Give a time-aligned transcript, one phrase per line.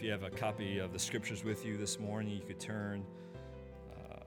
[0.00, 3.04] If you have a copy of the scriptures with you this morning, you could turn
[3.92, 4.20] uh,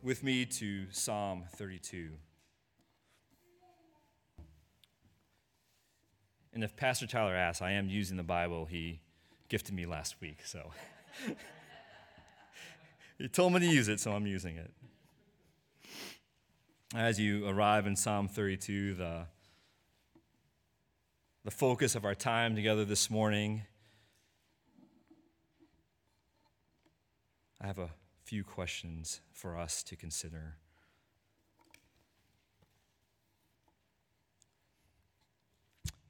[0.00, 2.10] with me to Psalm 32.
[6.54, 9.00] And if Pastor Tyler asks, I am using the Bible he
[9.48, 10.70] gifted me last week, so
[13.18, 14.70] he told me to use it, so I'm using it.
[16.94, 19.26] As you arrive in Psalm 32, the,
[21.42, 23.62] the focus of our time together this morning
[27.60, 27.90] I have a
[28.22, 30.58] few questions for us to consider.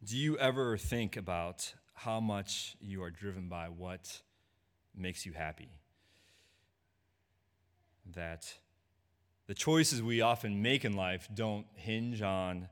[0.05, 4.21] Do you ever think about how much you are driven by what
[4.95, 5.71] makes you happy?
[8.15, 8.59] That
[9.47, 12.69] the choices we often make in life don't hinge on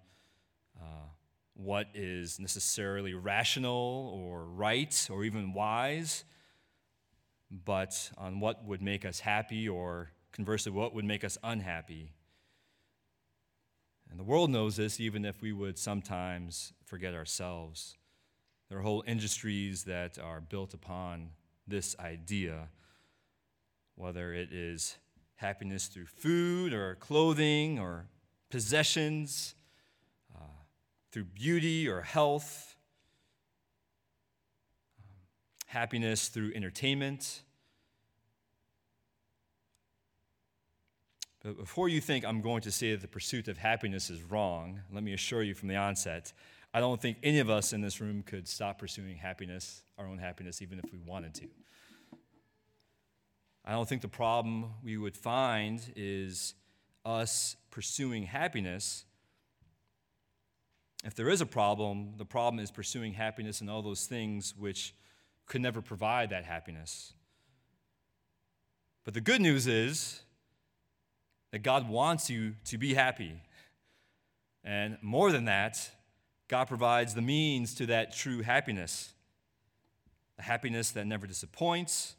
[0.78, 1.08] uh,
[1.54, 6.24] what is necessarily rational or right or even wise
[7.50, 12.12] but on what would make us happy or conversely, what would make us unhappy.
[14.11, 17.97] And the world knows this, even if we would sometimes forget ourselves.
[18.69, 21.31] There are whole industries that are built upon
[21.66, 22.69] this idea,
[23.94, 24.97] whether it is
[25.37, 28.06] happiness through food or clothing or
[28.50, 29.54] possessions,
[30.34, 30.62] uh,
[31.12, 32.75] through beauty or health
[35.76, 37.42] happiness through entertainment.
[41.44, 44.81] But before you think I'm going to say that the pursuit of happiness is wrong,
[44.91, 46.32] let me assure you from the onset,
[46.72, 50.16] I don't think any of us in this room could stop pursuing happiness, our own
[50.16, 51.48] happiness, even if we wanted to.
[53.62, 56.54] I don't think the problem we would find is
[57.04, 59.04] us pursuing happiness.
[61.04, 64.94] If there is a problem, the problem is pursuing happiness and all those things which
[65.47, 67.12] could never provide that happiness.
[69.05, 70.21] But the good news is
[71.53, 73.41] that God wants you to be happy.
[74.65, 75.91] And more than that,
[76.49, 79.12] God provides the means to that true happiness
[80.39, 82.15] a happiness that never disappoints,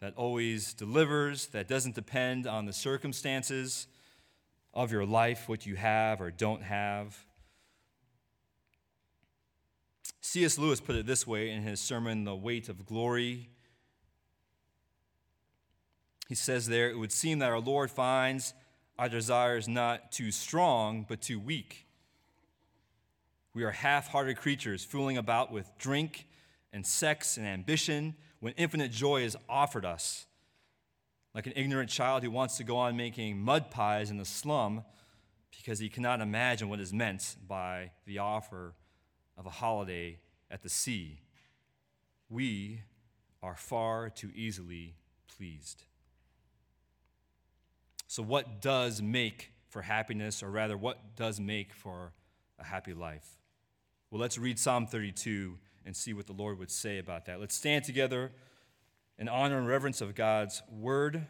[0.00, 3.86] that always delivers, that doesn't depend on the circumstances
[4.74, 7.23] of your life, what you have or don't have.
[10.26, 10.56] C.S.
[10.56, 13.50] Lewis put it this way in his sermon, The Weight of Glory.
[16.30, 18.54] He says there, It would seem that our Lord finds
[18.98, 21.86] our desires not too strong, but too weak.
[23.52, 26.26] We are half hearted creatures fooling about with drink
[26.72, 30.24] and sex and ambition when infinite joy is offered us.
[31.34, 34.84] Like an ignorant child who wants to go on making mud pies in the slum
[35.54, 38.72] because he cannot imagine what is meant by the offer
[39.36, 40.18] of a holiday
[40.50, 41.20] at the sea,
[42.28, 42.82] we
[43.42, 44.94] are far too easily
[45.36, 45.84] pleased.
[48.06, 52.12] So, what does make for happiness, or rather, what does make for
[52.58, 53.38] a happy life?
[54.10, 57.40] Well, let's read Psalm 32 and see what the Lord would say about that.
[57.40, 58.30] Let's stand together
[59.18, 61.26] in honor and reverence of God's word.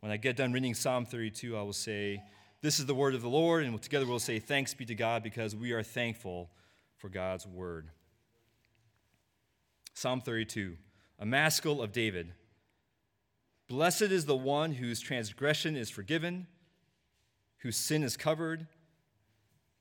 [0.00, 2.22] When I get done reading Psalm 32, I will say,
[2.60, 5.22] This is the word of the Lord, and together we'll say, Thanks be to God,
[5.22, 6.50] because we are thankful
[6.98, 7.88] for God's word.
[9.94, 10.76] Psalm 32,
[11.18, 12.32] a maskil of David.
[13.68, 16.46] Blessed is the one whose transgression is forgiven,
[17.58, 18.66] whose sin is covered.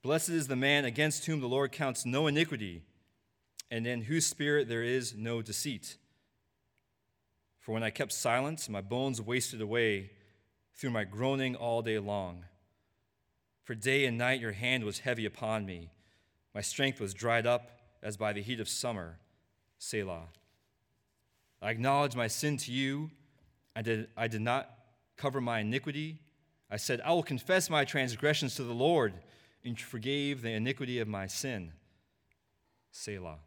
[0.02, 2.84] Blessed is the man against whom the Lord counts no iniquity,
[3.70, 5.98] and in whose spirit there is no deceit.
[7.60, 10.12] For when I kept silence, my bones wasted away
[10.76, 12.46] through my groaning all day long.
[13.64, 15.90] For day and night your hand was heavy upon me.
[16.58, 17.70] My strength was dried up
[18.02, 19.20] as by the heat of summer.
[19.78, 20.24] Selah.
[21.62, 23.12] I acknowledge my sin to you.
[23.76, 24.68] I did, I did not
[25.18, 26.20] cover my iniquity.
[26.72, 29.14] I said, I will confess my transgressions to the Lord,
[29.64, 31.74] and forgave the iniquity of my sin.
[32.92, 33.38] Selah.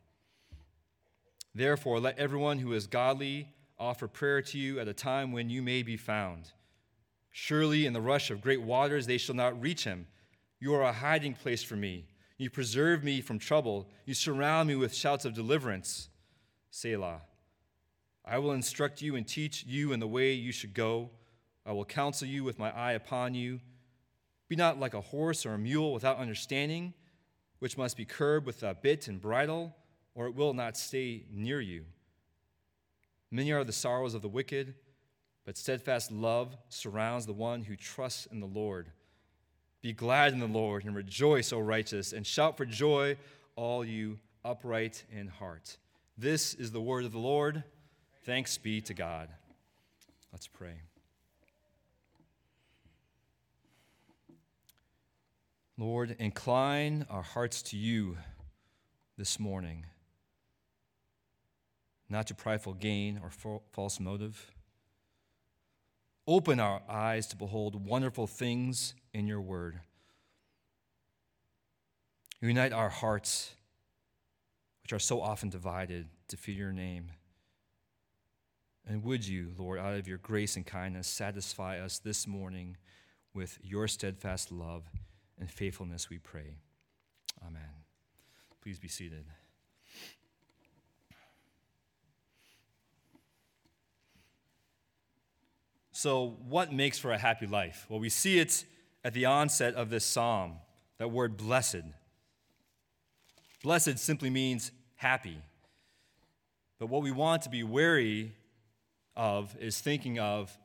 [1.52, 5.62] Therefore, let everyone who is godly offer prayer to you at a time when you
[5.62, 6.52] may be found.
[7.32, 10.06] Surely, in the rush of great waters, they shall not reach him.
[10.60, 12.04] You are a hiding place for me.
[12.40, 13.86] You preserve me from trouble.
[14.06, 16.08] You surround me with shouts of deliverance.
[16.70, 17.20] Selah.
[18.24, 21.10] I will instruct you and teach you in the way you should go.
[21.66, 23.60] I will counsel you with my eye upon you.
[24.48, 26.94] Be not like a horse or a mule without understanding,
[27.58, 29.76] which must be curbed with a bit and bridle,
[30.14, 31.84] or it will not stay near you.
[33.30, 34.76] Many are the sorrows of the wicked,
[35.44, 38.92] but steadfast love surrounds the one who trusts in the Lord.
[39.82, 43.16] Be glad in the Lord and rejoice, O righteous, and shout for joy,
[43.56, 45.78] all you upright in heart.
[46.18, 47.64] This is the word of the Lord.
[48.24, 49.30] Thanks be to God.
[50.32, 50.82] Let's pray.
[55.78, 58.18] Lord, incline our hearts to you
[59.16, 59.86] this morning,
[62.10, 63.30] not to prideful gain or
[63.72, 64.50] false motive.
[66.30, 69.80] Open our eyes to behold wonderful things in your word.
[72.40, 73.52] Unite our hearts,
[74.84, 77.08] which are so often divided, to fear your name.
[78.86, 82.76] And would you, Lord, out of your grace and kindness, satisfy us this morning
[83.34, 84.84] with your steadfast love
[85.36, 86.58] and faithfulness, we pray.
[87.44, 87.82] Amen.
[88.62, 89.24] Please be seated.
[96.02, 97.84] So, what makes for a happy life?
[97.90, 98.64] Well, we see it
[99.04, 100.54] at the onset of this psalm,
[100.96, 101.82] that word blessed.
[103.62, 105.36] Blessed simply means happy.
[106.78, 108.32] But what we want to be wary
[109.14, 110.56] of is thinking of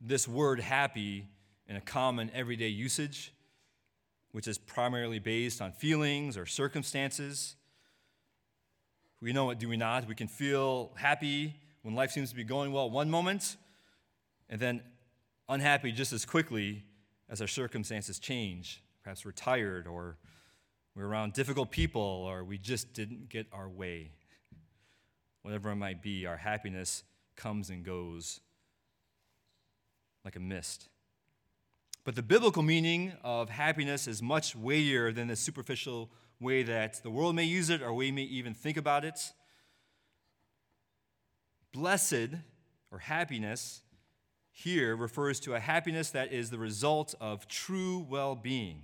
[0.00, 1.26] this word happy
[1.66, 3.34] in a common everyday usage,
[4.32, 7.54] which is primarily based on feelings or circumstances.
[9.20, 10.08] We know it, do we not?
[10.08, 11.56] We can feel happy
[11.88, 13.56] when life seems to be going well one moment,
[14.50, 14.82] and then
[15.48, 16.84] unhappy just as quickly
[17.30, 18.82] as our circumstances change.
[19.02, 20.18] Perhaps we're tired, or
[20.94, 24.10] we're around difficult people, or we just didn't get our way.
[25.40, 27.04] Whatever it might be, our happiness
[27.36, 28.40] comes and goes
[30.26, 30.90] like a mist.
[32.04, 37.10] But the biblical meaning of happiness is much weightier than the superficial way that the
[37.10, 39.32] world may use it or we may even think about it.
[41.72, 42.30] Blessed
[42.90, 43.82] or happiness
[44.50, 48.82] here refers to a happiness that is the result of true well being,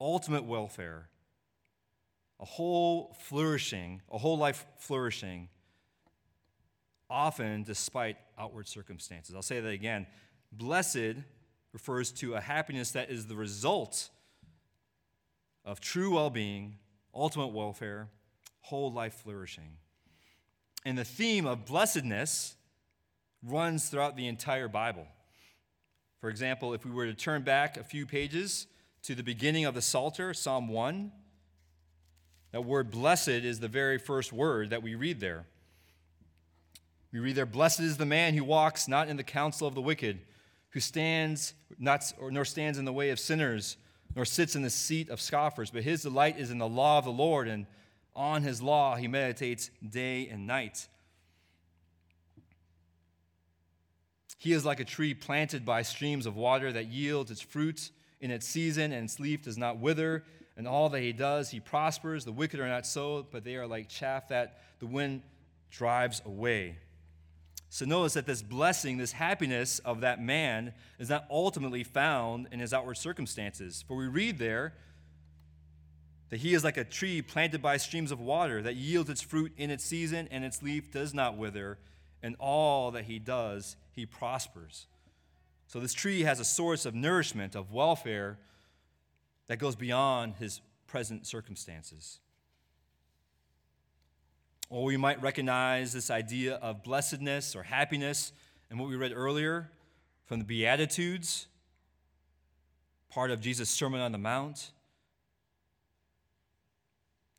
[0.00, 1.08] ultimate welfare,
[2.38, 5.48] a whole flourishing, a whole life flourishing,
[7.08, 9.34] often despite outward circumstances.
[9.34, 10.06] I'll say that again.
[10.52, 11.16] Blessed
[11.72, 14.10] refers to a happiness that is the result
[15.64, 16.76] of true well being,
[17.12, 18.08] ultimate welfare,
[18.60, 19.78] whole life flourishing.
[20.84, 22.56] And the theme of blessedness
[23.42, 25.06] runs throughout the entire Bible.
[26.20, 28.66] For example, if we were to turn back a few pages
[29.02, 31.12] to the beginning of the Psalter, Psalm 1,
[32.52, 35.46] that word blessed is the very first word that we read there.
[37.12, 39.80] We read there, Blessed is the man who walks not in the counsel of the
[39.80, 40.20] wicked,
[40.70, 43.76] who stands not, or, nor stands in the way of sinners,
[44.16, 47.04] nor sits in the seat of scoffers, but his delight is in the law of
[47.04, 47.66] the Lord, and
[48.16, 50.88] on his law he meditates day and night.
[54.38, 57.90] He is like a tree planted by streams of water that yields its fruit
[58.20, 60.24] in its season, and its leaf does not wither.
[60.56, 62.24] And all that he does, he prospers.
[62.24, 65.22] The wicked are not so, but they are like chaff that the wind
[65.70, 66.76] drives away.
[67.70, 72.60] So notice that this blessing, this happiness of that man, is not ultimately found in
[72.60, 73.82] his outward circumstances.
[73.88, 74.74] For we read there
[76.34, 79.52] that he is like a tree planted by streams of water that yields its fruit
[79.56, 81.78] in its season, and its leaf does not wither,
[82.24, 84.88] and all that he does, he prospers.
[85.68, 88.36] So this tree has a source of nourishment, of welfare
[89.46, 92.18] that goes beyond his present circumstances.
[94.70, 98.32] Or we might recognize this idea of blessedness or happiness
[98.70, 99.70] and what we read earlier
[100.26, 101.46] from the Beatitudes,
[103.08, 104.72] part of Jesus' Sermon on the Mount.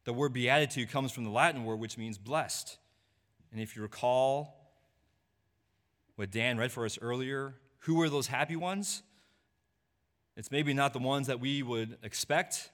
[0.06, 2.78] The word beatitude comes from the Latin word which means blessed.
[3.52, 4.72] And if you recall
[6.16, 9.04] what Dan read for us earlier, who were those happy ones?
[10.38, 12.70] It's maybe not the ones that we would expect.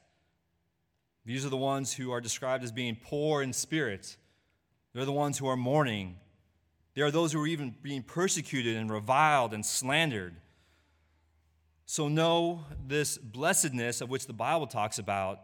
[1.25, 4.17] These are the ones who are described as being poor in spirit.
[4.93, 6.17] They're the ones who are mourning.
[6.95, 10.35] There are those who are even being persecuted and reviled and slandered.
[11.85, 15.39] So, know this blessedness of which the Bible talks about,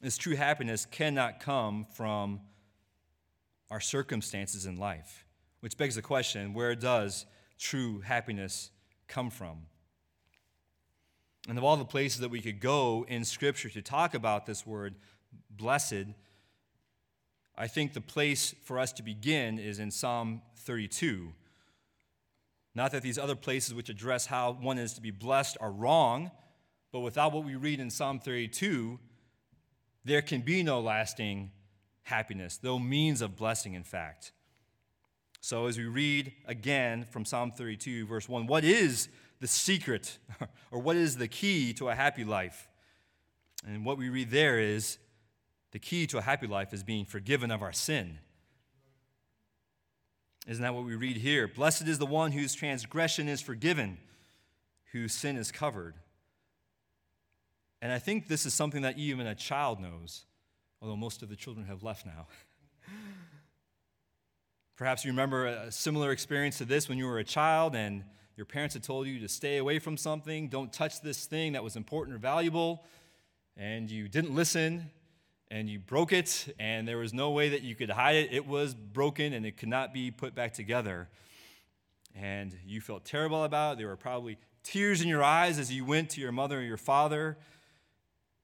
[0.00, 2.40] this true happiness cannot come from
[3.70, 5.24] our circumstances in life.
[5.60, 7.26] Which begs the question where does
[7.58, 8.70] true happiness
[9.08, 9.66] come from?
[11.48, 14.66] And of all the places that we could go in Scripture to talk about this
[14.66, 14.94] word,
[15.50, 16.06] blessed,
[17.56, 21.32] I think the place for us to begin is in Psalm 32.
[22.74, 26.30] Not that these other places which address how one is to be blessed are wrong,
[26.92, 28.98] but without what we read in Psalm 32,
[30.04, 31.50] there can be no lasting
[32.04, 34.32] happiness, no means of blessing, in fact.
[35.40, 39.08] So, as we read again from Psalm 32, verse 1, what is
[39.40, 40.18] the secret
[40.70, 42.68] or what is the key to a happy life?
[43.66, 44.98] And what we read there is
[45.72, 48.18] the key to a happy life is being forgiven of our sin.
[50.46, 51.46] Isn't that what we read here?
[51.46, 53.98] Blessed is the one whose transgression is forgiven,
[54.92, 55.94] whose sin is covered.
[57.82, 60.24] And I think this is something that even a child knows,
[60.82, 62.26] although most of the children have left now.
[64.76, 68.04] Perhaps you remember a similar experience to this when you were a child and
[68.36, 71.64] your parents had told you to stay away from something, don't touch this thing that
[71.64, 72.84] was important or valuable,
[73.56, 74.90] and you didn't listen
[75.50, 78.32] and you broke it, and there was no way that you could hide it.
[78.32, 81.08] It was broken and it could not be put back together.
[82.14, 83.78] And you felt terrible about it.
[83.78, 86.76] There were probably tears in your eyes as you went to your mother or your
[86.76, 87.36] father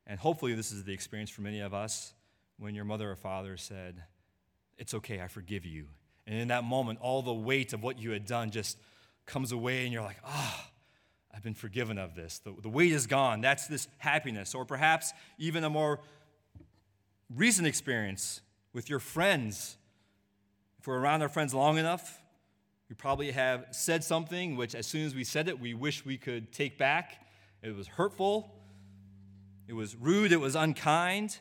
[0.07, 2.15] and hopefully, this is the experience for many of us
[2.59, 4.03] when your mother or father said,
[4.79, 5.87] It's okay, I forgive you.
[6.27, 8.79] And in that moment, all the weight of what you had done just
[9.27, 10.71] comes away, and you're like, Ah, oh,
[11.35, 12.39] I've been forgiven of this.
[12.39, 13.41] The, the weight is gone.
[13.41, 14.55] That's this happiness.
[14.55, 16.01] Or perhaps even a more
[17.35, 18.41] recent experience
[18.73, 19.77] with your friends.
[20.79, 22.23] If we're around our friends long enough,
[22.89, 26.17] we probably have said something which, as soon as we said it, we wish we
[26.17, 27.27] could take back.
[27.61, 28.56] It was hurtful,
[29.69, 31.39] it was rude, it was unkind.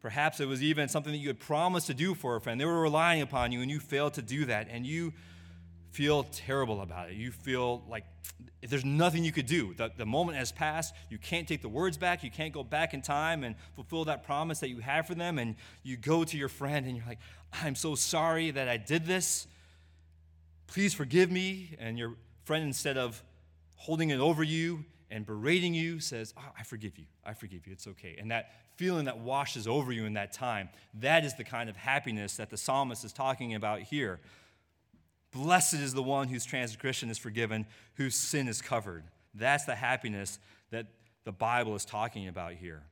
[0.00, 2.60] Perhaps it was even something that you had promised to do for a friend.
[2.60, 4.66] They were relying upon you and you failed to do that.
[4.68, 5.12] And you
[5.92, 7.14] feel terrible about it.
[7.14, 8.04] You feel like
[8.66, 9.74] there's nothing you could do.
[9.74, 10.94] The, the moment has passed.
[11.08, 12.24] You can't take the words back.
[12.24, 15.38] You can't go back in time and fulfill that promise that you have for them.
[15.38, 15.54] And
[15.84, 17.20] you go to your friend and you're like,
[17.52, 19.46] I'm so sorry that I did this.
[20.66, 21.76] Please forgive me.
[21.78, 22.14] And your
[22.44, 23.22] friend, instead of
[23.76, 27.04] holding it over you, and berating you says, oh, I forgive you.
[27.24, 27.72] I forgive you.
[27.74, 28.16] It's okay.
[28.18, 31.76] And that feeling that washes over you in that time, that is the kind of
[31.76, 34.20] happiness that the psalmist is talking about here.
[35.30, 39.04] Blessed is the one whose transgression is forgiven, whose sin is covered.
[39.34, 40.38] That's the happiness
[40.70, 40.86] that
[41.24, 42.82] the Bible is talking about here.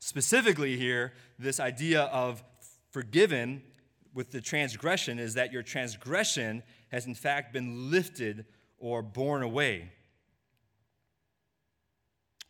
[0.00, 2.42] Specifically, here, this idea of
[2.90, 3.62] forgiven
[4.12, 8.44] with the transgression is that your transgression has in fact been lifted
[8.78, 9.92] or borne away.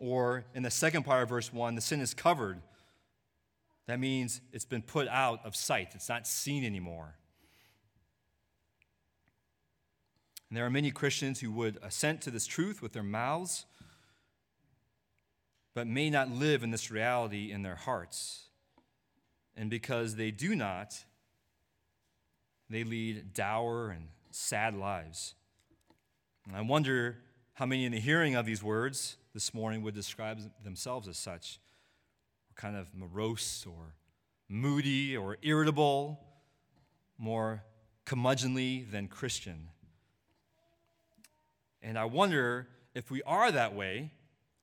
[0.00, 2.62] Or in the second part of verse 1, the sin is covered.
[3.87, 7.16] That means it's been put out of sight, it's not seen anymore.
[10.49, 13.66] And there are many Christians who would assent to this truth with their mouths,
[15.75, 18.47] but may not live in this reality in their hearts.
[19.57, 21.04] And because they do not,
[22.69, 25.35] they lead dour and sad lives.
[26.47, 27.19] And I wonder
[27.61, 31.61] how many in the hearing of these words this morning would describe themselves as such
[32.55, 33.97] kind of morose or
[34.49, 36.19] moody or irritable,
[37.19, 37.62] more
[38.07, 39.69] curmudgeonly than Christian.
[41.83, 44.11] And I wonder if we are that way,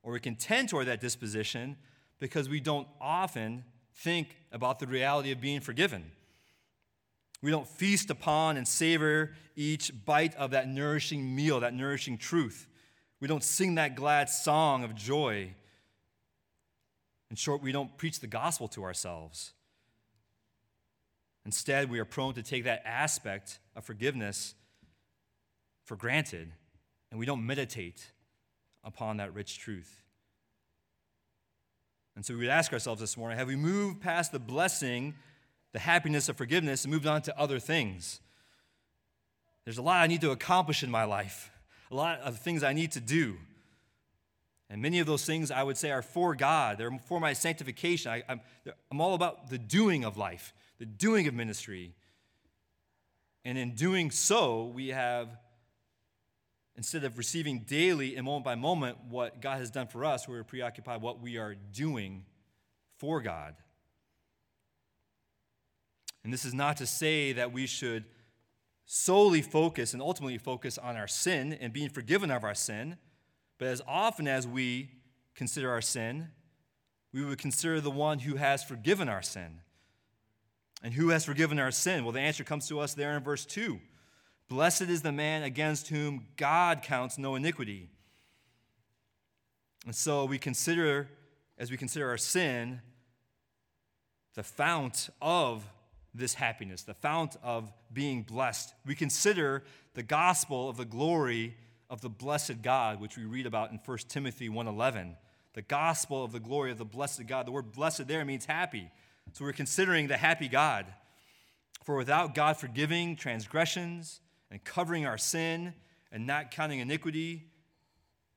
[0.02, 1.78] or we can tend toward that disposition
[2.18, 3.64] because we don't often
[3.94, 6.10] think about the reality of being forgiven.
[7.44, 12.68] We don't feast upon and savor each bite of that nourishing meal, that nourishing truth.
[13.20, 15.54] We don't sing that glad song of joy.
[17.30, 19.54] In short, we don't preach the gospel to ourselves.
[21.46, 24.54] Instead, we are prone to take that aspect of forgiveness
[25.86, 26.52] for granted,
[27.10, 28.12] and we don't meditate
[28.84, 30.04] upon that rich truth.
[32.16, 35.14] And so we would ask ourselves this morning have we moved past the blessing,
[35.72, 38.20] the happiness of forgiveness, and moved on to other things?
[39.64, 41.52] There's a lot I need to accomplish in my life
[41.92, 43.38] a lot of things I need to do.
[44.70, 48.12] And many of those things I would say are for God, they're for my sanctification.
[48.12, 51.94] I, am I'm, I'm all about the doing of life, the doing of ministry.
[53.46, 55.30] And in doing so, we have,
[56.76, 60.44] instead of receiving daily and moment by moment what God has done for us, we're
[60.44, 62.26] preoccupied what we are doing
[62.98, 63.56] for God.
[66.26, 68.04] And this is not to say that we should
[68.88, 72.98] solely focus and ultimately focus on our sin and being forgiven of our sin,
[73.60, 74.90] but as often as we
[75.36, 76.30] consider our sin,
[77.14, 79.60] we would consider the one who has forgiven our sin.
[80.84, 82.04] And who has forgiven our sin?
[82.04, 83.80] Well, the answer comes to us there in verse 2.
[84.48, 87.90] Blessed is the man against whom God counts no iniquity.
[89.86, 91.10] And so we consider,
[91.58, 92.82] as we consider our sin,
[94.36, 95.68] the fount of
[96.14, 98.74] this happiness, the fount of being blessed.
[98.86, 101.58] We consider the gospel of the glory
[101.90, 105.18] of the blessed God, which we read about in 1 Timothy 1:11.
[105.54, 107.48] The gospel of the glory of the blessed God.
[107.48, 108.92] The word blessed there means happy.
[109.34, 110.94] So we're considering the happy God.
[111.84, 114.22] For without God forgiving transgressions
[114.52, 115.74] and covering our sin
[116.12, 117.52] and not counting iniquity,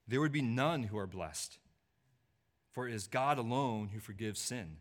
[0.06, 1.58] there would be none who are blessed.
[2.72, 4.78] For it is God alone who forgives sin.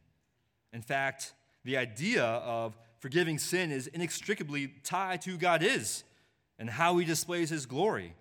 [0.71, 1.33] In fact,
[1.69, 6.03] the idea of forgiving sin is inextricably tied to who God is
[6.57, 8.15] and how he displays his glory.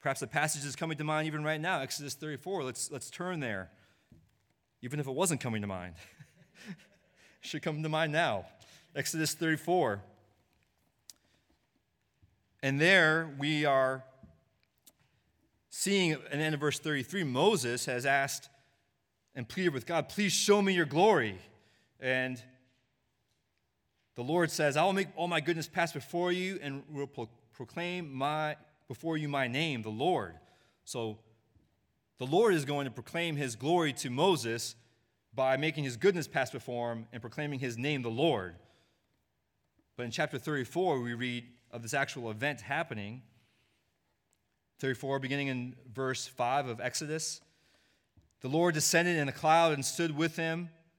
[0.00, 2.64] Perhaps the passage is coming to mind even right now, Exodus 34.
[2.64, 3.68] Let's, let's turn there,
[4.80, 5.96] even if it wasn't coming to mind.
[7.40, 8.46] should come to mind now.
[8.96, 10.00] Exodus 34.
[12.62, 14.02] And there we are
[15.68, 18.48] seeing, the end of verse 33, Moses has asked
[19.34, 21.38] and pleaded with God, Please show me your glory.
[22.00, 22.42] And
[24.14, 27.28] the Lord says, I will make all my goodness pass before you and will pro-
[27.52, 28.56] proclaim my,
[28.88, 30.34] before you my name, the Lord.
[30.84, 31.18] So
[32.18, 34.74] the Lord is going to proclaim his glory to Moses
[35.34, 38.56] by making his goodness pass before him and proclaiming his name, the Lord.
[39.96, 43.22] But in chapter 34, we read of this actual event happening.
[44.80, 47.40] 34, beginning in verse 5 of Exodus.
[48.40, 50.70] The Lord descended in a cloud and stood with him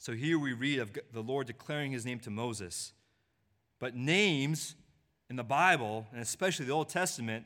[0.00, 2.94] So here we read of the Lord declaring his name to Moses.
[3.78, 4.74] But names
[5.28, 7.44] in the Bible, and especially the Old Testament,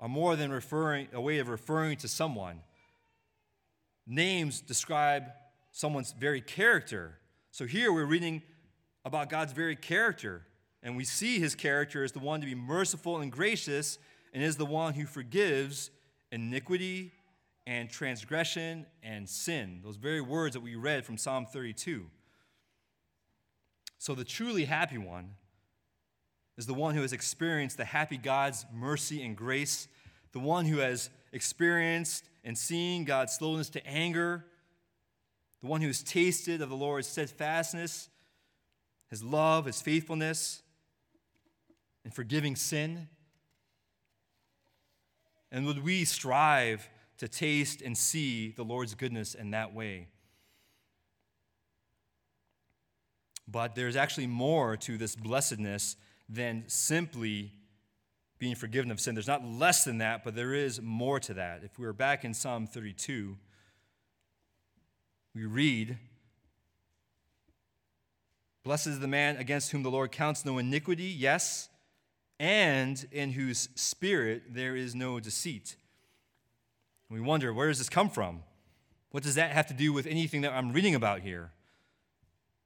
[0.00, 2.58] are more than referring, a way of referring to someone.
[4.04, 5.26] Names describe
[5.70, 7.20] someone's very character.
[7.52, 8.42] So here we're reading
[9.04, 10.42] about God's very character,
[10.82, 13.98] and we see his character as the one to be merciful and gracious,
[14.34, 15.92] and is the one who forgives
[16.32, 17.12] iniquity
[17.66, 19.80] and transgression and sin.
[19.84, 22.06] Those very words that we read from Psalm 32.
[23.98, 25.34] So the truly happy one
[26.58, 29.88] is the one who has experienced the happy God's mercy and grace,
[30.32, 34.44] the one who has experienced and seen God's slowness to anger,
[35.60, 38.08] the one who has tasted of the Lord's steadfastness,
[39.08, 40.62] his love, his faithfulness,
[42.04, 43.08] and forgiving sin.
[45.52, 46.88] And would we strive
[47.22, 50.08] to taste and see the Lord's goodness in that way?
[53.46, 55.94] But there's actually more to this blessedness
[56.28, 57.52] than simply
[58.40, 59.14] being forgiven of sin.
[59.14, 61.62] There's not less than that, but there is more to that.
[61.62, 63.36] If we were back in Psalm 32,
[65.32, 65.98] we read,
[68.64, 71.68] Blessed is the man against whom the Lord counts no iniquity, yes,
[72.40, 75.76] and in whose spirit there is no deceit.
[77.12, 78.42] We wonder, where does this come from?
[79.10, 81.52] What does that have to do with anything that I'm reading about here?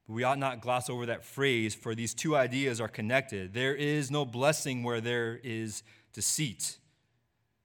[0.09, 3.55] we ought not gloss over that phrase, for these two ideas are connected.
[3.55, 5.83] There is no blessing where there is
[6.13, 6.79] deceit,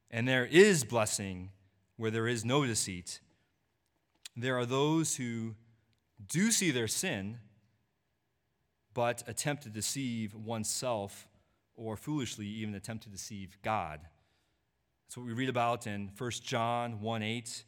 [0.10, 1.52] and there is blessing
[1.98, 3.20] where there is no deceit.
[4.36, 5.56] There are those who
[6.28, 7.38] do see their sin,
[8.94, 11.28] but attempt to deceive oneself,
[11.76, 14.00] or foolishly even attempt to deceive God.
[15.12, 17.65] That's what we read about in 1 John 1 8.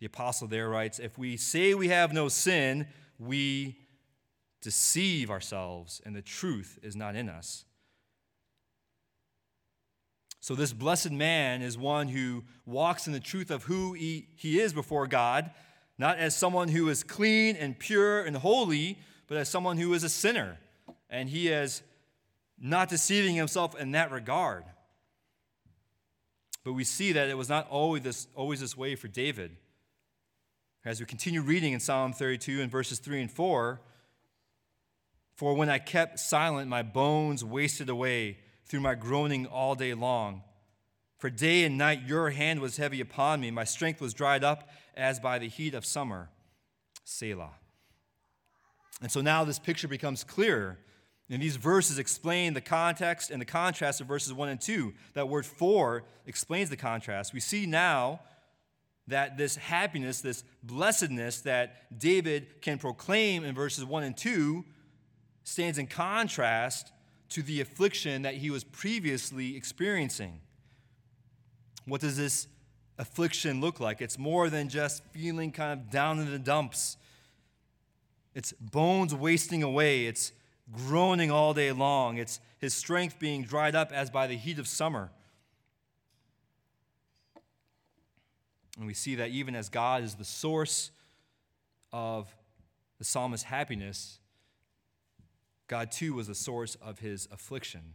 [0.00, 2.88] The apostle there writes, If we say we have no sin,
[3.18, 3.78] we
[4.60, 7.64] deceive ourselves and the truth is not in us.
[10.40, 14.60] So, this blessed man is one who walks in the truth of who he, he
[14.60, 15.52] is before God,
[15.96, 20.04] not as someone who is clean and pure and holy, but as someone who is
[20.04, 20.58] a sinner.
[21.08, 21.82] And he is
[22.60, 24.64] not deceiving himself in that regard.
[26.64, 29.56] But we see that it was not always this, always this way for David.
[30.84, 33.80] As we continue reading in Psalm 32 and verses 3 and 4,
[35.34, 40.42] For when I kept silent, my bones wasted away through my groaning all day long.
[41.18, 44.68] For day and night your hand was heavy upon me, my strength was dried up
[44.96, 46.30] as by the heat of summer.
[47.04, 47.52] Selah.
[49.00, 50.78] And so now this picture becomes clearer.
[51.32, 54.92] And these verses explain the context and the contrast of verses 1 and 2.
[55.14, 57.32] That word for explains the contrast.
[57.32, 58.20] We see now
[59.06, 64.62] that this happiness, this blessedness that David can proclaim in verses 1 and 2
[65.42, 66.92] stands in contrast
[67.30, 70.38] to the affliction that he was previously experiencing.
[71.86, 72.46] What does this
[72.98, 74.02] affliction look like?
[74.02, 76.98] It's more than just feeling kind of down in the dumps.
[78.34, 80.04] It's bones wasting away.
[80.04, 80.32] It's
[80.72, 82.18] groaning all day long.
[82.18, 85.10] It's his strength being dried up as by the heat of summer.
[88.78, 90.90] And we see that even as God is the source
[91.92, 92.34] of
[92.98, 94.18] the psalmist's happiness,
[95.68, 97.94] God too was the source of his affliction.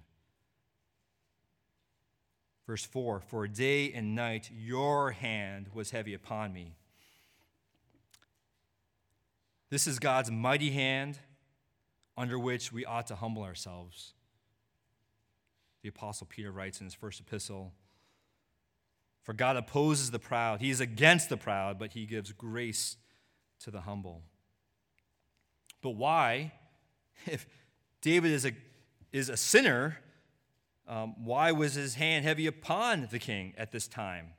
[2.68, 6.76] Verse 4 For day and night your hand was heavy upon me.
[9.70, 11.20] This is God's mighty hand
[12.18, 14.14] under which we ought to humble ourselves.
[15.84, 17.74] The Apostle Peter writes in his first epistle
[19.22, 22.98] For God opposes the proud, He is against the proud, but He gives grace
[23.60, 24.24] to the humble.
[25.82, 26.54] But why,
[27.26, 27.46] if
[28.02, 28.52] David is a,
[29.12, 29.98] is a sinner,
[30.88, 34.30] um, why was his hand heavy upon the king at this time?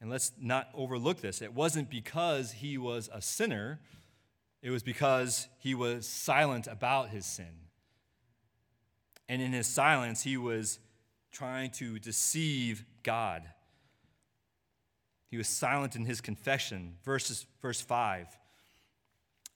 [0.00, 1.40] And let's not overlook this.
[1.40, 3.80] It wasn't because he was a sinner,
[4.62, 7.60] it was because he was silent about his sin.
[9.28, 10.78] And in his silence, he was
[11.32, 13.42] trying to deceive God.
[15.28, 16.96] He was silent in his confession.
[17.04, 18.26] Verses, verse 5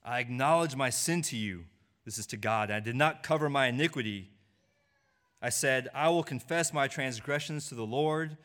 [0.04, 1.64] I acknowledge my sin to you
[2.04, 2.70] this is to God.
[2.70, 4.30] I did not cover my iniquity.
[5.42, 8.36] I said, I will confess my transgressions to the Lord,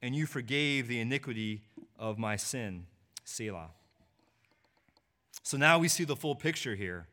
[0.00, 1.64] and you forgave the iniquity
[1.98, 2.86] of my sin.
[3.24, 3.70] Selah.
[5.42, 7.06] So now we see the full picture here.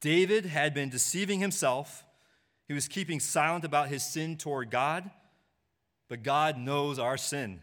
[0.00, 2.04] David had been deceiving himself,
[2.66, 5.10] he was keeping silent about his sin toward God,
[6.08, 7.60] but God knows our sin.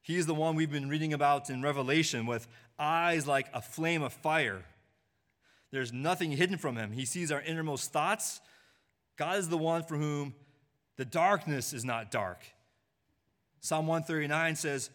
[0.00, 4.02] He is the one we've been reading about in Revelation with eyes like a flame
[4.02, 4.64] of fire.
[5.70, 6.92] There's nothing hidden from him.
[6.92, 8.40] He sees our innermost thoughts.
[9.18, 10.34] God is the one for whom
[10.96, 12.42] the darkness is not dark.
[13.60, 14.88] Psalm 139 says,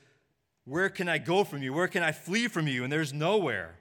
[0.65, 1.73] Where can I go from you?
[1.73, 2.83] Where can I flee from you?
[2.83, 3.75] And there's nowhere.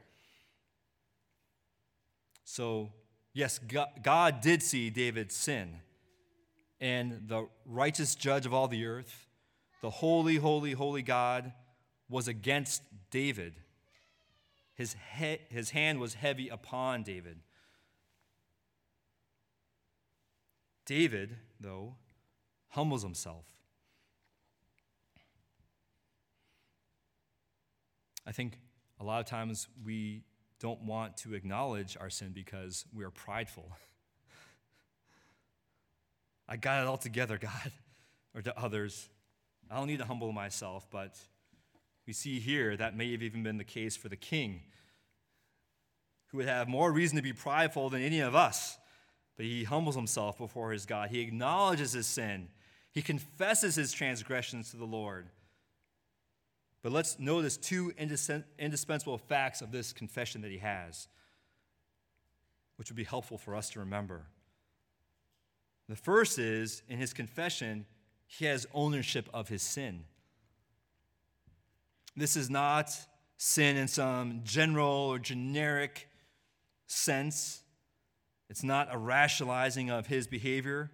[2.44, 2.90] So,
[3.32, 3.60] yes,
[4.02, 5.76] God did see David's sin.
[6.80, 9.26] And the righteous judge of all the earth,
[9.80, 11.52] the holy, holy, holy God,
[12.08, 13.54] was against David.
[14.74, 17.38] His, he- his hand was heavy upon David.
[20.84, 21.94] David, though,
[22.70, 23.44] humbles himself.
[28.26, 28.58] I think
[29.00, 30.22] a lot of times we
[30.60, 33.68] don't want to acknowledge our sin because we are prideful.
[36.48, 37.72] I got it all together, God,
[38.34, 39.08] or to others.
[39.70, 41.18] I don't need to humble myself, but
[42.06, 44.62] we see here that may have even been the case for the king,
[46.28, 48.78] who would have more reason to be prideful than any of us.
[49.36, 51.10] But he humbles himself before his God.
[51.10, 52.48] He acknowledges his sin.
[52.92, 55.28] He confesses his transgressions to the Lord.
[56.82, 61.08] But let's notice two indispensable facts of this confession that he has,
[62.76, 64.26] which would be helpful for us to remember.
[65.88, 67.86] The first is in his confession,
[68.26, 70.04] he has ownership of his sin.
[72.16, 72.90] This is not
[73.36, 76.08] sin in some general or generic
[76.86, 77.62] sense.
[78.50, 80.90] It's not a rationalizing of his behavior,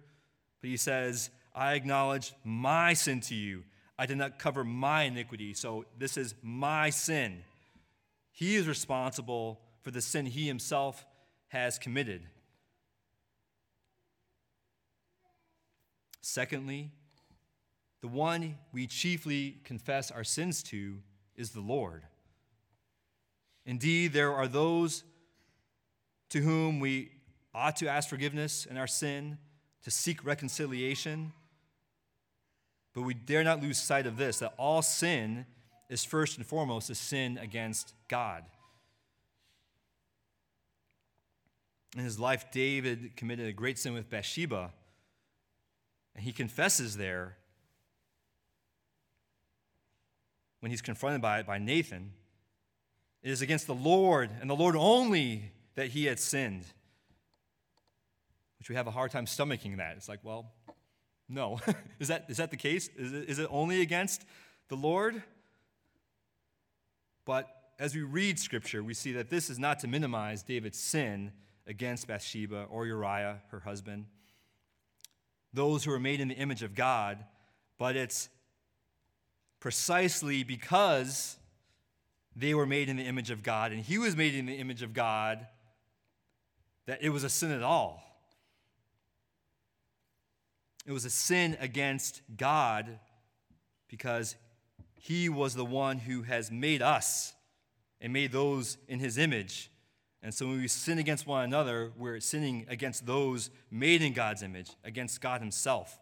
[0.61, 3.63] but he says, I acknowledge my sin to you.
[3.99, 7.43] I did not cover my iniquity, so this is my sin.
[8.31, 11.05] He is responsible for the sin he himself
[11.49, 12.21] has committed.
[16.21, 16.91] Secondly,
[17.99, 20.99] the one we chiefly confess our sins to
[21.35, 22.03] is the Lord.
[23.65, 25.03] Indeed, there are those
[26.29, 27.11] to whom we
[27.53, 29.39] ought to ask forgiveness in our sin,
[29.83, 31.33] to seek reconciliation.
[32.99, 35.45] But we dare not lose sight of this that all sin
[35.87, 38.43] is first and foremost a sin against God.
[41.95, 44.73] In his life, David committed a great sin with Bathsheba,
[46.13, 47.37] and he confesses there
[50.59, 52.11] when he's confronted by, it by Nathan.
[53.23, 56.65] It is against the Lord and the Lord only that he had sinned.
[58.57, 59.95] Which we have a hard time stomaching that.
[59.95, 60.51] It's like, well,
[61.29, 61.59] no.
[61.99, 62.89] is, that, is that the case?
[62.97, 64.25] Is it, is it only against
[64.67, 65.21] the Lord?
[67.25, 71.31] But as we read Scripture, we see that this is not to minimize David's sin
[71.67, 74.05] against Bathsheba or Uriah, her husband,
[75.53, 77.23] those who are made in the image of God,
[77.77, 78.29] but it's
[79.59, 81.37] precisely because
[82.35, 84.81] they were made in the image of God and he was made in the image
[84.81, 85.45] of God
[86.85, 88.01] that it was a sin at all.
[90.85, 92.99] It was a sin against God
[93.87, 94.35] because
[94.95, 97.33] he was the one who has made us
[98.01, 99.71] and made those in his image.
[100.21, 104.43] And so when we sin against one another, we're sinning against those made in God's
[104.43, 105.97] image, against God himself.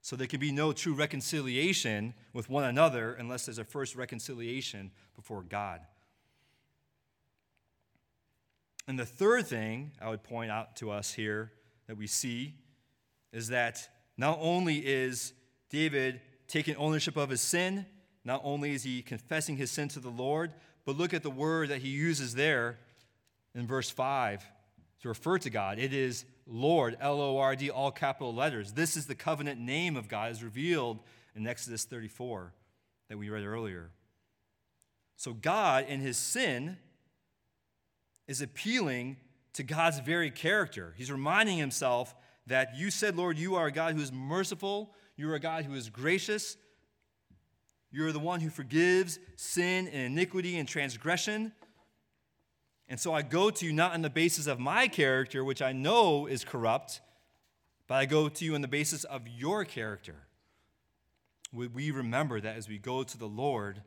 [0.00, 4.90] So there can be no true reconciliation with one another unless there's a first reconciliation
[5.14, 5.80] before God.
[8.88, 11.52] And the third thing I would point out to us here
[11.86, 12.56] that we see
[13.32, 15.32] is that not only is
[15.70, 17.86] David taking ownership of his sin,
[18.24, 20.52] not only is he confessing his sin to the Lord,
[20.84, 22.78] but look at the word that he uses there
[23.54, 24.44] in verse 5
[25.00, 25.78] to refer to God.
[25.78, 28.72] It is Lord, L O R D, all capital letters.
[28.72, 30.98] This is the covenant name of God as revealed
[31.34, 32.52] in Exodus 34
[33.08, 33.90] that we read earlier.
[35.16, 36.78] So God, in his sin,
[38.26, 39.16] is appealing
[39.54, 40.94] to God's very character.
[40.96, 42.14] He's reminding himself
[42.46, 45.64] that you said, Lord, you are a God who is merciful, you are a God
[45.64, 46.56] who is gracious,
[47.90, 51.52] you're the one who forgives sin and iniquity and transgression.
[52.88, 55.72] And so I go to you not on the basis of my character, which I
[55.72, 57.00] know is corrupt,
[57.86, 60.16] but I go to you on the basis of your character.
[61.52, 63.82] We remember that as we go to the Lord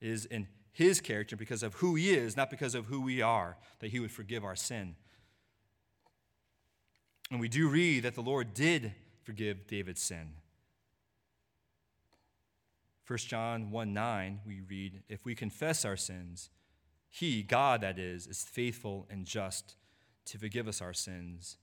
[0.00, 3.58] is in his character because of who he is, not because of who we are,
[3.80, 4.96] that he would forgive our sin.
[7.30, 10.34] And we do read that the Lord did forgive David's sin.
[13.06, 16.50] 1 John 1 9, we read, If we confess our sins,
[17.08, 19.74] he, God that is, is faithful and just
[20.26, 21.56] to forgive us our sins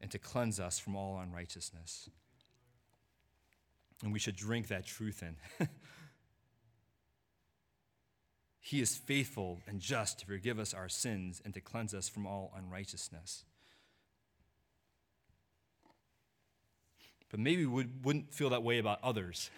[0.00, 2.08] and to cleanse us from all unrighteousness.
[4.02, 5.68] And we should drink that truth in.
[8.60, 12.24] he is faithful and just to forgive us our sins and to cleanse us from
[12.24, 13.44] all unrighteousness.
[17.30, 19.50] But maybe we wouldn't feel that way about others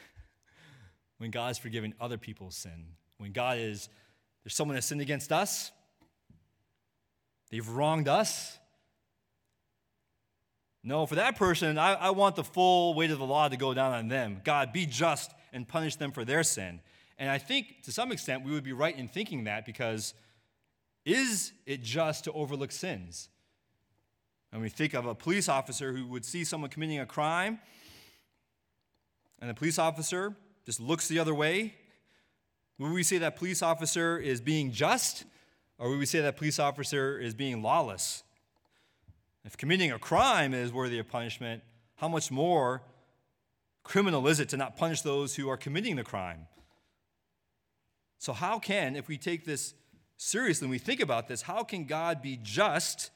[1.19, 2.87] when God is forgiving other people's sin.
[3.19, 3.89] When God is
[4.43, 5.71] there's someone that sinned against us,
[7.51, 8.59] they've wronged us.
[10.83, 13.75] No, for that person, I, I want the full weight of the law to go
[13.75, 14.41] down on them.
[14.45, 16.81] God, be just and punish them for their sin.
[17.19, 20.15] And I think to some extent we would be right in thinking that because
[21.05, 23.29] is it just to overlook sins?
[24.53, 27.61] And we think of a police officer who would see someone committing a crime,
[29.41, 30.37] and the police officer
[30.67, 31.75] just looks the other way
[32.81, 35.25] would we say that police officer is being just,
[35.79, 38.23] or would we say that police officer is being lawless?
[39.45, 41.63] If committing a crime is worthy of punishment,
[41.97, 42.81] how much more
[43.83, 46.47] criminal is it to not punish those who are committing the crime?
[48.19, 49.75] So, how can, if we take this
[50.17, 53.11] seriously and we think about this, how can God be just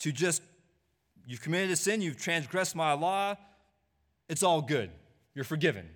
[0.00, 0.42] to just,
[1.26, 3.36] you've committed a sin, you've transgressed my law,
[4.28, 4.90] it's all good,
[5.34, 5.88] you're forgiven?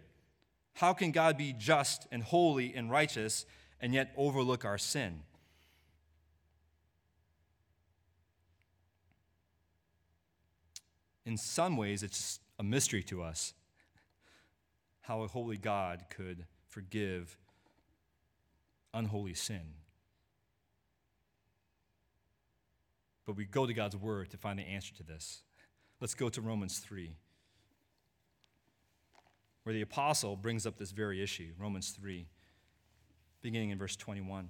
[0.74, 3.46] How can God be just and holy and righteous
[3.80, 5.22] and yet overlook our sin?
[11.26, 13.52] In some ways, it's a mystery to us
[15.02, 17.38] how a holy God could forgive
[18.92, 19.74] unholy sin.
[23.28, 25.42] But we go to God's word to find the answer to this.
[26.00, 27.12] Let's go to Romans 3
[29.64, 32.26] where the apostle brings up this very issue, Romans 3,
[33.42, 34.48] beginning in verse 21.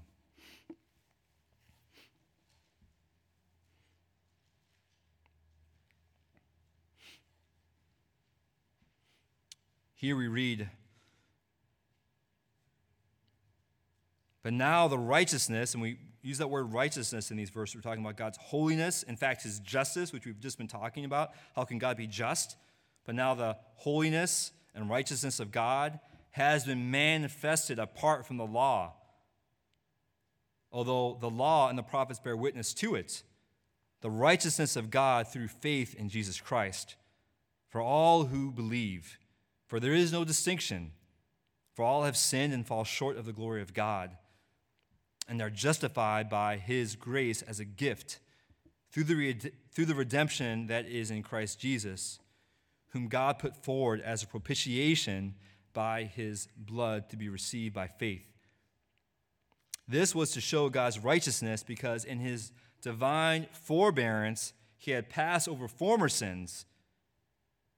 [9.96, 10.70] Here we read,
[14.44, 18.04] But now the righteousness, and we use that word righteousness in these verses, we're talking
[18.04, 21.30] about God's holiness, in fact, his justice, which we've just been talking about.
[21.54, 22.56] How can God be just?
[23.04, 25.98] But now the holiness and righteousness of God
[26.30, 28.94] has been manifested apart from the law,
[30.70, 33.22] although the law and the prophets bear witness to it.
[34.00, 36.96] The righteousness of God through faith in Jesus Christ
[37.68, 39.18] for all who believe.
[39.66, 40.92] For there is no distinction,
[41.74, 44.16] for all have sinned and fall short of the glory of God,
[45.28, 48.18] and are justified by his grace as a gift
[48.90, 52.18] through the, through the redemption that is in Christ Jesus,
[52.92, 55.34] whom God put forward as a propitiation
[55.74, 58.26] by his blood to be received by faith.
[59.86, 65.68] This was to show God's righteousness because in his divine forbearance he had passed over
[65.68, 66.66] former sins.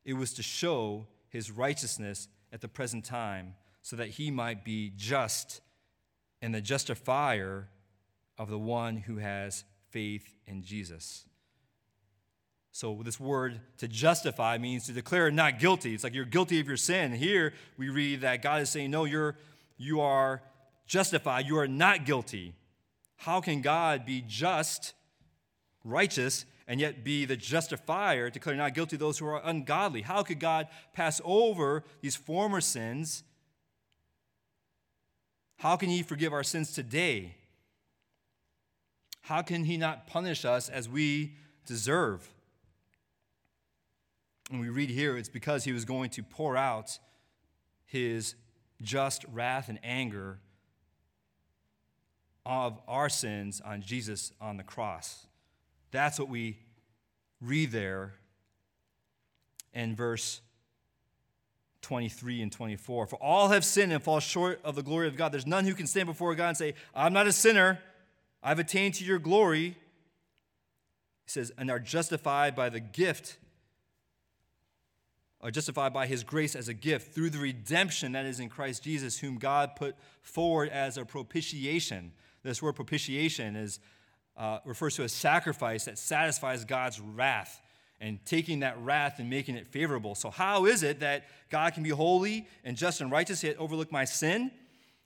[0.04, 4.92] It was to show his righteousness at the present time so that he might be
[4.96, 5.60] just
[6.42, 7.68] and the justifier
[8.38, 11.24] of the one who has faith in Jesus.
[12.72, 15.92] So, this word to justify means to declare not guilty.
[15.92, 17.12] It's like you're guilty of your sin.
[17.12, 19.36] Here we read that God is saying, No, you're,
[19.76, 20.42] you are
[20.86, 21.46] justified.
[21.46, 22.54] You are not guilty.
[23.16, 24.94] How can God be just,
[25.84, 30.02] righteous, and yet be the justifier, declare not guilty those who are ungodly?
[30.02, 33.24] How could God pass over these former sins?
[35.60, 37.34] How can He forgive our sins today?
[39.20, 41.34] How can He not punish us as we
[41.66, 42.26] deserve?
[44.50, 46.98] And we read here, it's because He was going to pour out
[47.84, 48.36] His
[48.80, 50.38] just wrath and anger
[52.46, 55.26] of our sins on Jesus on the cross.
[55.90, 56.58] That's what we
[57.38, 58.14] read there
[59.74, 60.40] in verse
[61.82, 63.06] 23 and 24.
[63.06, 65.32] For all have sinned and fall short of the glory of God.
[65.32, 67.80] There's none who can stand before God and say, I'm not a sinner.
[68.42, 69.76] I've attained to your glory.
[71.24, 73.38] He says, and are justified by the gift,
[75.40, 78.82] are justified by his grace as a gift through the redemption that is in Christ
[78.82, 82.12] Jesus, whom God put forward as a propitiation.
[82.42, 83.80] This word propitiation is,
[84.36, 87.60] uh, refers to a sacrifice that satisfies God's wrath
[88.00, 90.14] and taking that wrath and making it favorable.
[90.14, 93.92] So, how is it that God can be holy and just and righteous yet overlook
[93.92, 94.50] my sin?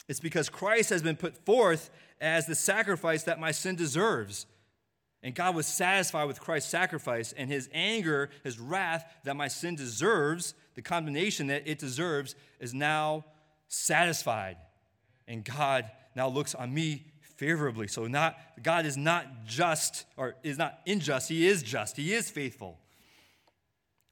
[0.09, 4.47] It's because Christ has been put forth as the sacrifice that my sin deserves.
[5.23, 9.75] And God was satisfied with Christ's sacrifice, and his anger, his wrath that my sin
[9.75, 13.25] deserves, the condemnation that it deserves, is now
[13.69, 14.59] satisfied.
[15.27, 17.89] And God now looks on me favorably.
[17.89, 21.97] So not God is not just or is not unjust, he is just.
[21.97, 22.79] He is faithful.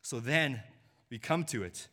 [0.03, 0.63] So then
[1.11, 1.89] we come to it.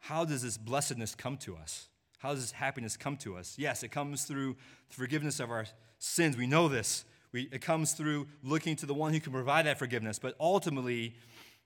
[0.00, 1.88] How does this blessedness come to us?
[2.18, 3.56] How does this happiness come to us?
[3.58, 4.56] Yes, it comes through
[4.88, 5.66] the forgiveness of our
[5.98, 6.36] sins.
[6.36, 7.04] We know this.
[7.32, 10.18] We, it comes through looking to the one who can provide that forgiveness.
[10.18, 11.14] But ultimately,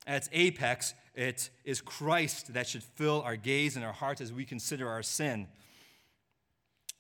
[0.07, 4.33] at its apex, it is Christ that should fill our gaze and our hearts as
[4.33, 5.49] we consider our sin.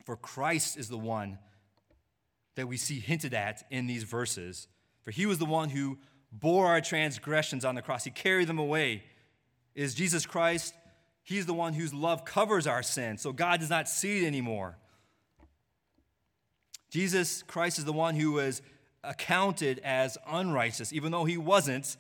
[0.05, 1.38] For Christ is the one
[2.55, 4.68] that we see hinted at in these verses.
[5.06, 5.98] For he was the one who
[6.32, 9.04] bore our transgressions on the cross, he carried them away.
[9.76, 10.74] Is Jesus Christ?
[11.22, 14.76] He's the one whose love covers our sin, so God does not see it anymore.
[16.90, 18.62] Jesus Christ is the one who was
[19.04, 21.96] accounted as unrighteous, even though he wasn't,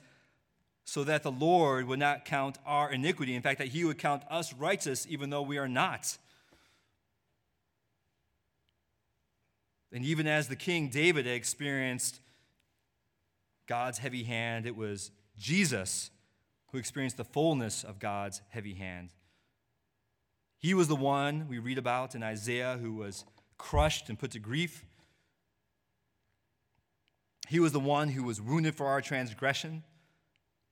[0.84, 3.36] so that the Lord would not count our iniquity.
[3.36, 6.18] In fact, that he would count us righteous, even though we are not.
[9.92, 12.20] And even as the king David experienced
[13.66, 16.10] God's heavy hand, it was Jesus
[16.70, 19.10] who experienced the fullness of God's heavy hand.
[20.58, 23.24] He was the one we read about in Isaiah who was
[23.58, 24.84] crushed and put to grief.
[27.48, 29.84] He was the one who was wounded for our transgression.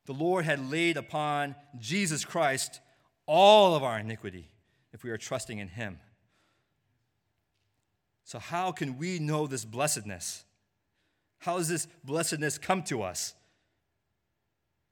[0.07, 2.81] The Lord had laid upon Jesus Christ
[3.27, 4.51] all of our iniquity
[4.93, 6.01] if we are trusting in Him.
[8.25, 10.45] So, how can we know this blessedness?
[11.45, 13.35] How does this blessedness come to us?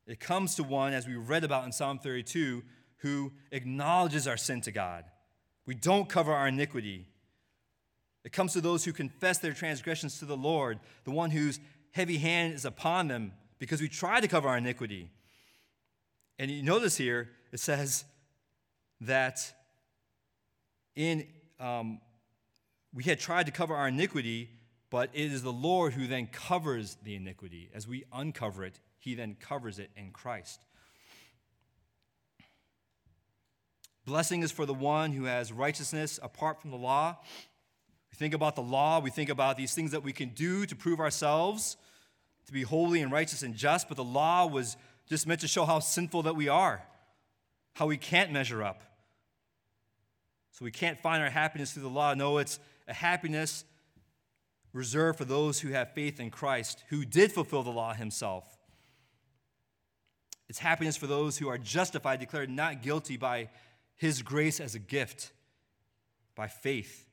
[0.07, 2.63] It comes to one, as we read about in Psalm 32,
[2.99, 5.05] who acknowledges our sin to God.
[5.65, 7.07] We don't cover our iniquity.
[8.23, 11.59] It comes to those who confess their transgressions to the Lord, the one whose
[11.93, 15.09] heavy hand is upon them because we try to cover our iniquity.
[16.39, 18.05] And you notice here, it says
[19.01, 19.41] that
[20.95, 21.27] in
[21.59, 22.03] um,
[22.93, 24.51] we had tried to cover our iniquity,
[24.93, 27.71] but it is the Lord who then covers the iniquity.
[27.73, 30.61] As we uncover it, he then covers it in Christ.
[34.05, 37.17] Blessing is for the one who has righteousness apart from the law.
[38.11, 40.77] We think about the law, we think about these things that we can do to
[40.77, 41.79] prove ourselves
[42.45, 44.77] to be holy and righteous and just, but the law was
[45.09, 46.83] just meant to show how sinful that we are,
[47.77, 48.83] how we can't measure up.
[50.51, 52.13] So we can't find our happiness through the law.
[52.13, 53.65] No, it's a happiness
[54.73, 58.45] reserved for those who have faith in Christ, who did fulfill the law himself.
[60.49, 63.49] It's happiness for those who are justified, declared not guilty by
[63.95, 65.33] his grace as a gift.
[66.35, 67.07] by faith.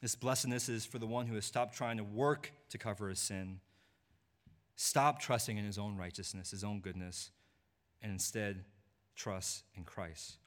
[0.00, 3.18] This blessedness is for the one who has stopped trying to work to cover his
[3.18, 3.60] sin,
[4.76, 7.30] stop trusting in his own righteousness, his own goodness,
[8.00, 8.64] and instead
[9.14, 10.38] trusts in Christ.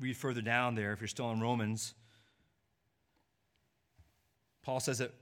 [0.00, 1.94] Read further down there, if you're still in Romans,
[4.62, 5.12] Paul says it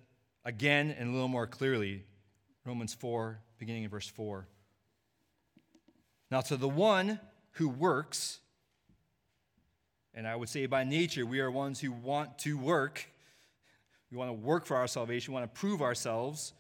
[0.44, 2.02] again and a little more clearly.
[2.64, 4.46] Romans 4, beginning in verse 4.
[6.30, 7.20] Now, to the one
[7.52, 8.40] who works,
[10.12, 13.06] and I would say by nature, we are ones who want to work.
[14.10, 16.52] We want to work for our salvation, we want to prove ourselves.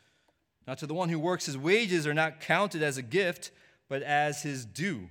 [0.66, 3.50] Now, to the one who works, his wages are not counted as a gift,
[3.88, 5.08] but as his due.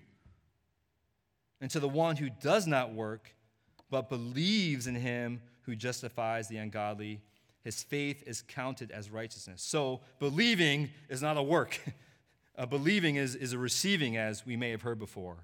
[1.65, 3.33] And to the one who does not work,
[3.89, 7.21] but believes in him who justifies the ungodly,
[7.63, 9.63] his faith is counted as righteousness.
[9.63, 11.79] So, believing is not a work.
[12.55, 15.37] a believing is, is a receiving, as we may have heard before.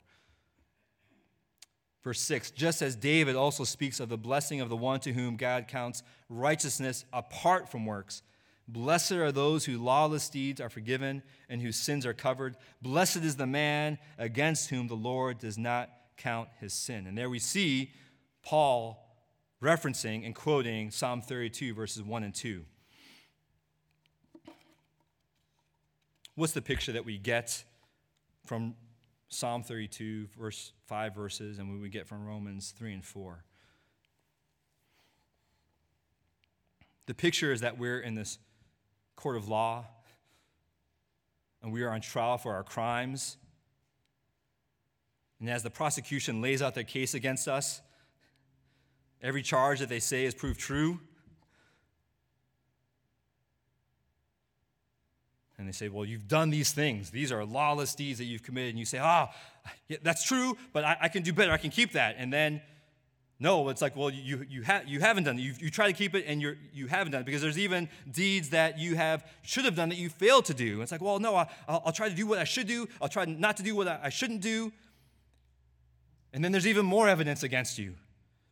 [2.04, 5.38] Verse 6 Just as David also speaks of the blessing of the one to whom
[5.38, 8.22] God counts righteousness apart from works.
[8.68, 12.58] Blessed are those whose lawless deeds are forgiven and whose sins are covered.
[12.80, 17.08] Blessed is the man against whom the Lord does not count his sin.
[17.08, 17.92] And there we see
[18.44, 19.08] Paul
[19.62, 22.66] referencing and quoting Psalm 32, verses 1 and 2.
[26.36, 27.64] What's the picture that we get
[28.46, 28.76] from
[29.30, 33.44] Psalm 32, verse 5 verses, and what we get from Romans 3 and 4?
[37.06, 38.38] The picture is that we're in this
[39.16, 39.86] court of law
[41.62, 43.38] and we are on trial for our crimes.
[45.42, 47.82] And as the prosecution lays out their case against us,
[49.24, 51.00] Every charge that they say is proved true.
[55.58, 57.12] And they say, Well, you've done these things.
[57.12, 58.72] These are lawless deeds that you've committed.
[58.72, 61.52] And you say, Ah, oh, yeah, that's true, but I, I, can do better.
[61.52, 62.16] I can keep that.
[62.18, 62.64] And then,
[63.40, 65.44] no, it's like, Well, you, you, ha- you haven't done it.
[65.44, 67.90] You, you try to keep it and you're, you haven't done it because there's even
[68.12, 70.82] deeds that you have should have done that you failed to do.
[70.82, 72.88] It's like, Well, no, I, will I'll try to do what I should do.
[73.00, 74.72] I'll try not to do what I, I shouldn't do.
[76.34, 77.96] And then there's even more evidence against you.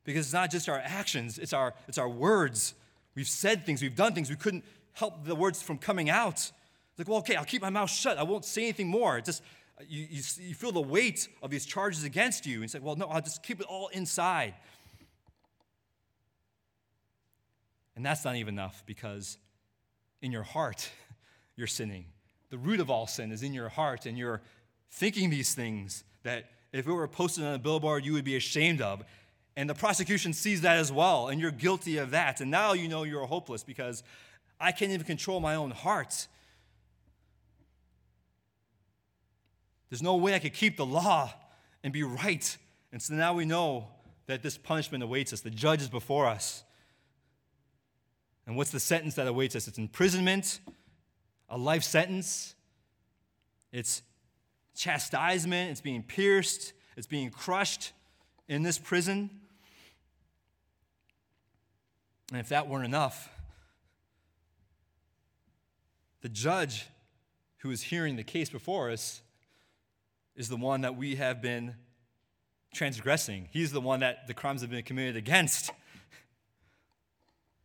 [0.03, 2.73] Because it's not just our actions, it's our, it's our words.
[3.15, 4.63] We've said things, we've done things, we couldn't
[4.93, 6.35] help the words from coming out.
[6.35, 6.53] It's
[6.97, 8.17] like, well, okay, I'll keep my mouth shut.
[8.17, 9.17] I won't say anything more.
[9.17, 9.43] It's just,
[9.79, 12.63] uh, you, you, you feel the weight of these charges against you.
[12.63, 14.55] And like, well, no, I'll just keep it all inside.
[17.95, 19.37] And that's not even enough because
[20.21, 20.89] in your heart,
[21.55, 22.05] you're sinning.
[22.49, 24.41] The root of all sin is in your heart, and you're
[24.89, 28.81] thinking these things that if it were posted on a billboard, you would be ashamed
[28.81, 29.03] of.
[29.55, 32.39] And the prosecution sees that as well, and you're guilty of that.
[32.39, 34.03] And now you know you're hopeless because
[34.59, 36.27] I can't even control my own heart.
[39.89, 41.33] There's no way I could keep the law
[41.83, 42.57] and be right.
[42.91, 43.87] And so now we know
[44.27, 45.41] that this punishment awaits us.
[45.41, 46.63] The judge is before us.
[48.45, 49.67] And what's the sentence that awaits us?
[49.67, 50.59] It's imprisonment,
[51.49, 52.55] a life sentence,
[53.71, 54.01] it's
[54.79, 57.91] chastisement, it's being pierced, it's being crushed
[58.47, 59.29] in this prison.
[62.31, 63.29] And if that weren't enough,
[66.21, 66.87] the judge
[67.57, 69.21] who is hearing the case before us
[70.37, 71.75] is the one that we have been
[72.73, 73.49] transgressing.
[73.51, 75.71] He's the one that the crimes have been committed against.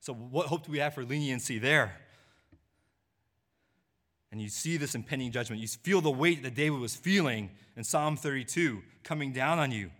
[0.00, 1.96] So, what hope do we have for leniency there?
[4.34, 5.62] And you see this impending judgment.
[5.62, 9.92] You feel the weight that David was feeling in Psalm 32 coming down on you.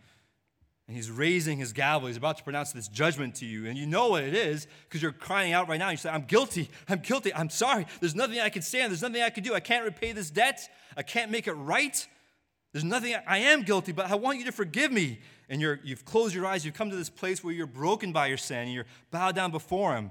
[0.89, 2.09] And he's raising his gavel.
[2.09, 3.68] He's about to pronounce this judgment to you.
[3.68, 5.89] And you know what it is because you're crying out right now.
[5.91, 6.68] You say, I'm guilty.
[6.89, 7.32] I'm guilty.
[7.32, 7.87] I'm sorry.
[8.01, 8.91] There's nothing I can stand.
[8.91, 9.55] There's nothing I can do.
[9.55, 10.68] I can't repay this debt.
[10.97, 12.05] I can't make it right.
[12.72, 13.14] There's nothing.
[13.28, 15.20] I am guilty, but I want you to forgive me.
[15.49, 16.64] And you're, you've closed your eyes.
[16.64, 18.64] You've come to this place where you're broken by your sin.
[18.64, 20.11] And you're bowed down before him.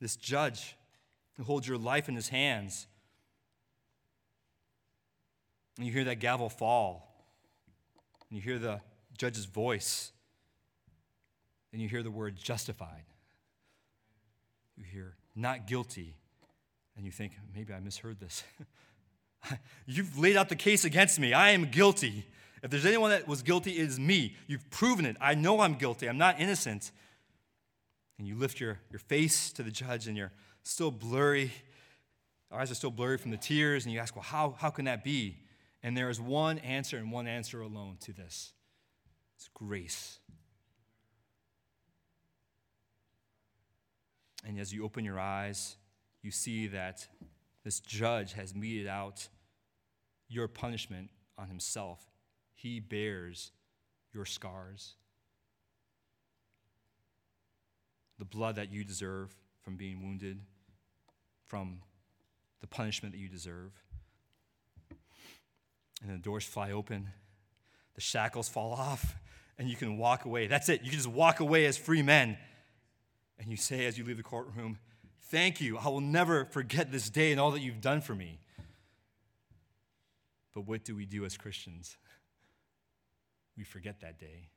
[0.00, 0.74] This judge
[1.42, 2.86] who holds your life in his hands.
[5.76, 7.26] And you hear that gavel fall.
[8.30, 8.80] And you hear the
[9.18, 10.12] judge's voice.
[11.72, 13.02] And you hear the word justified.
[14.76, 16.14] You hear not guilty.
[16.96, 18.44] And you think, maybe I misheard this.
[19.86, 21.32] You've laid out the case against me.
[21.32, 22.24] I am guilty.
[22.62, 24.36] If there's anyone that was guilty, it is me.
[24.46, 25.16] You've proven it.
[25.20, 26.08] I know I'm guilty.
[26.08, 26.92] I'm not innocent.
[28.16, 30.30] And you lift your, your face to the judge and you're
[30.62, 31.52] still blurry.
[32.50, 33.84] Our eyes are still blurry from the tears.
[33.84, 35.38] And you ask, well, how, how can that be?
[35.82, 38.52] And there is one answer and one answer alone to this
[39.36, 40.18] it's grace.
[44.44, 45.76] And as you open your eyes,
[46.22, 47.06] you see that
[47.64, 49.28] this judge has meted out
[50.28, 52.04] your punishment on himself.
[52.54, 53.52] He bears
[54.12, 54.94] your scars.
[58.18, 60.40] The blood that you deserve from being wounded,
[61.46, 61.80] from
[62.60, 63.72] the punishment that you deserve.
[66.02, 67.08] And the doors fly open,
[67.94, 69.16] the shackles fall off,
[69.58, 70.46] and you can walk away.
[70.46, 70.82] That's it.
[70.82, 72.36] You can just walk away as free men.
[73.38, 74.78] And you say as you leave the courtroom,
[75.32, 75.78] Thank you.
[75.78, 78.38] I will never forget this day and all that you've done for me.
[80.54, 81.96] But what do we do as Christians?
[83.56, 84.50] We forget that day.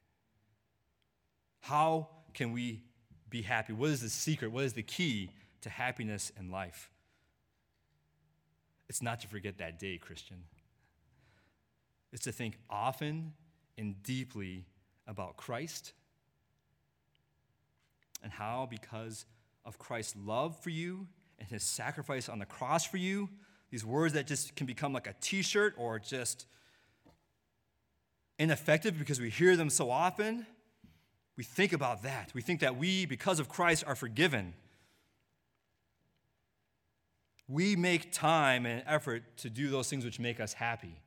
[1.62, 2.84] How can we
[3.30, 3.74] be happy?
[3.74, 4.52] What is the secret?
[4.52, 6.92] What is the key to happiness in life?
[8.88, 10.44] It's not to forget that day, Christian.
[12.14, 13.34] It's to think often
[13.78, 14.66] and deeply
[15.08, 15.94] about Christ
[18.24, 19.26] and how, because
[19.66, 21.08] of Christ's love for you
[21.40, 23.30] and his sacrifice on the cross for you,
[23.70, 26.46] these words that just can become like a t shirt or just
[28.40, 30.46] ineffective because we hear them so often,
[31.38, 32.32] we think about that.
[32.34, 34.54] We think that we, because of Christ, are forgiven.
[37.48, 41.02] We make time and effort to do those things which make us happy.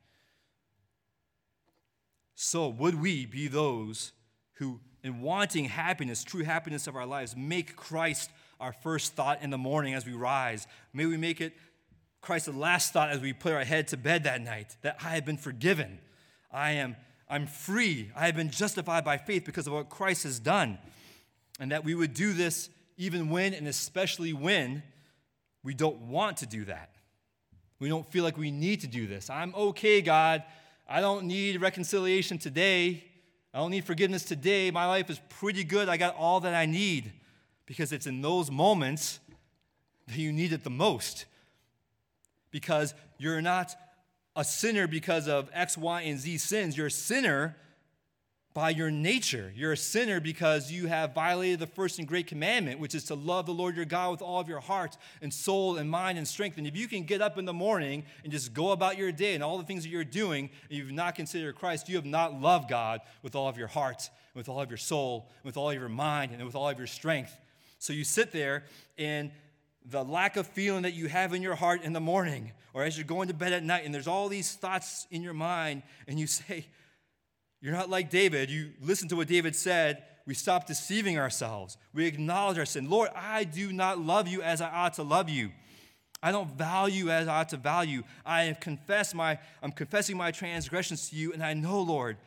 [2.35, 4.13] So, would we be those
[4.53, 9.49] who, in wanting happiness, true happiness of our lives, make Christ our first thought in
[9.49, 10.67] the morning as we rise?
[10.93, 11.53] May we make it
[12.21, 15.15] Christ the last thought as we put our head to bed that night that I
[15.15, 15.99] have been forgiven.
[16.51, 16.95] I am
[17.29, 18.11] I'm free.
[18.15, 20.79] I have been justified by faith because of what Christ has done.
[21.59, 24.81] And that we would do this even when and especially when
[25.63, 26.95] we don't want to do that.
[27.79, 29.29] We don't feel like we need to do this.
[29.29, 30.43] I'm okay, God.
[30.87, 33.03] I don't need reconciliation today.
[33.53, 34.71] I don't need forgiveness today.
[34.71, 35.87] My life is pretty good.
[35.87, 37.13] I got all that I need.
[37.65, 39.19] Because it's in those moments
[40.07, 41.25] that you need it the most.
[42.51, 43.75] Because you're not
[44.39, 46.77] a sinner because of X, Y, and Z sins.
[46.77, 47.57] You're a sinner
[48.53, 49.51] by your nature.
[49.53, 53.15] You're a sinner because you have violated the first and great commandment, which is to
[53.15, 56.25] love the Lord your God with all of your heart and soul and mind and
[56.25, 56.57] strength.
[56.57, 59.35] And if you can get up in the morning and just go about your day
[59.35, 62.39] and all the things that you're doing, and you've not considered Christ, you have not
[62.39, 65.75] loved God with all of your heart, with all of your soul, with all of
[65.75, 67.37] your mind, and with all of your strength.
[67.77, 68.63] So you sit there
[68.97, 69.31] and
[69.85, 72.97] the lack of feeling that you have in your heart in the morning or as
[72.97, 76.19] you're going to bed at night and there's all these thoughts in your mind and
[76.19, 76.65] you say,
[77.61, 78.49] You're not like David.
[78.49, 80.03] You listen to what David said.
[80.25, 81.77] We stop deceiving ourselves.
[81.93, 82.89] We acknowledge our sin.
[82.89, 85.51] Lord, I do not love you as I ought to love you.
[86.21, 88.03] I don't value as I ought to value.
[88.25, 92.17] I have confessed my, I'm confessing my transgressions to you, and I know, Lord,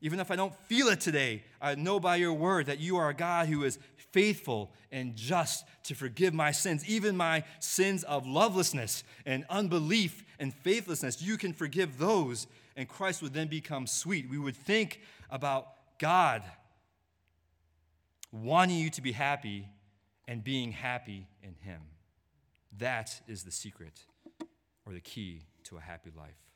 [0.00, 3.10] even if I don't feel it today, I know by your word that you are
[3.10, 3.78] a God who is
[4.12, 10.52] faithful and just to forgive my sins, even my sins of lovelessness and unbelief and
[10.52, 11.22] faithlessness.
[11.22, 12.46] You can forgive those,
[12.76, 14.28] and Christ would then become sweet.
[14.28, 15.00] We would think
[15.30, 16.42] about God
[18.32, 19.68] wanting you to be happy
[20.26, 21.80] and being happy in Him.
[22.78, 24.04] That is the secret
[24.86, 26.49] or the key to a happy life.